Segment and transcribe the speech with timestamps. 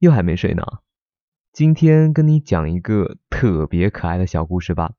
[0.00, 0.62] 又还没睡呢，
[1.52, 4.92] 今天跟你讲一个特别可爱的小故事吧。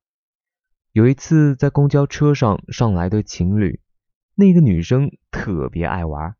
[0.91, 3.79] 有一次在公交车上上来对情侣，
[4.35, 6.35] 那个女生特别爱玩，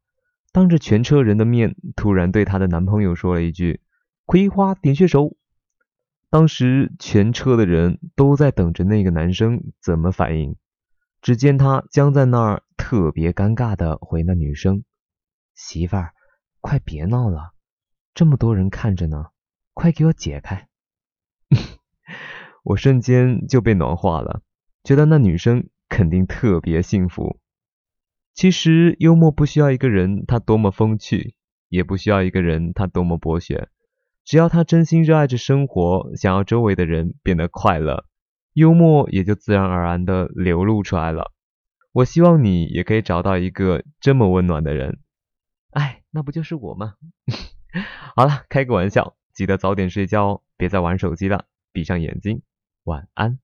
[0.52, 3.80] 当着全车人的面突然对她的男朋友说了一句
[4.26, 5.38] “葵花点穴手”。
[6.30, 10.58] 当时全车的人都在等着那个男生怎么反应，
[11.22, 14.84] 只见他僵在那儿，特别尴尬的回那女生
[15.56, 16.14] ：“媳妇儿，
[16.60, 17.54] 快别闹了。”
[18.20, 19.28] 这么多人看着呢，
[19.74, 20.68] 快给我解开！
[22.66, 24.42] 我瞬间就被暖化了，
[24.84, 27.40] 觉得那女生肯定特别幸福。
[28.34, 31.36] 其实幽默不需要一个人他多么风趣，
[31.70, 33.70] 也不需要一个人他多么博学，
[34.26, 38.04] 只要他真心热爱着生活，想要周围的人变得快乐，
[38.52, 41.32] 幽默也就自然而然地流露出来了。
[41.94, 45.00] 我希望你也可以找到一个这么温暖的人。
[45.72, 46.96] 哎，那不就是我吗？
[48.16, 52.42] 好了，开个玩笑，记得早点睡觉哦，别再玩手机了，闭上眼睛，
[52.86, 53.40] 晚安。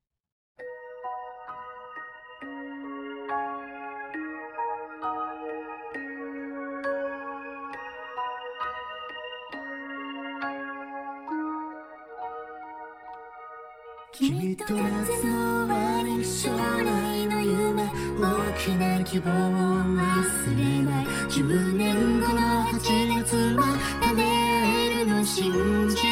[25.36, 25.44] 青
[25.90, 26.05] 春。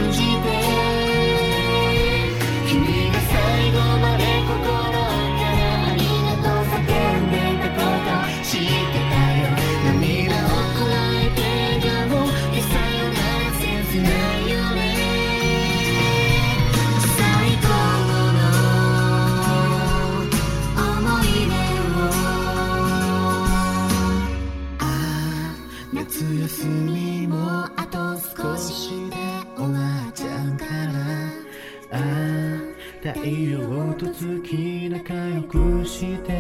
[33.13, 36.33] 太陽と月仲良くして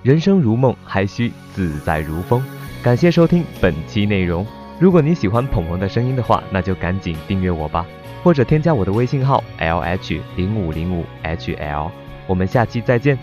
[0.02, 2.42] 人生如梦，还需自在如风。
[2.82, 4.46] 感谢收听本期内容。
[4.78, 7.84] 如果你喜欢鹏鹏的声音的话，那就赶紧订阅我吧，
[8.22, 11.90] 或者添加我的微信号 l h 零五零五 h l。
[12.26, 13.18] 我们下期再见。